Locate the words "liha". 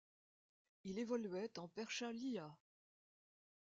2.11-2.57